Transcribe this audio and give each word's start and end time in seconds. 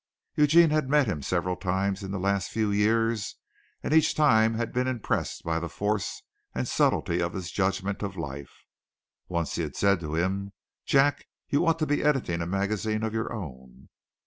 Eugene 0.35 0.71
had 0.71 0.89
met 0.89 1.05
him 1.05 1.21
several 1.21 1.55
times 1.55 2.01
in 2.01 2.09
the 2.09 2.17
last 2.17 2.49
few 2.49 2.71
years 2.71 3.35
and 3.83 3.93
each 3.93 4.15
time 4.15 4.55
had 4.55 4.73
been 4.73 4.87
impressed 4.87 5.43
by 5.43 5.59
the 5.59 5.69
force 5.69 6.23
and 6.55 6.67
subtlety 6.67 7.21
of 7.21 7.33
his 7.33 7.51
judgment 7.51 8.01
of 8.01 8.17
life. 8.17 8.65
Once 9.27 9.57
he 9.57 9.61
had 9.61 9.75
said 9.75 9.99
to 9.99 10.15
him, 10.15 10.53
"Jack, 10.87 11.27
you 11.49 11.63
ought 11.67 11.77
to 11.77 11.85
be 11.85 12.01
editing 12.03 12.41
a 12.41 12.47
magazine 12.47 13.03
of 13.03 13.13
your 13.13 13.31
own." 13.31 13.89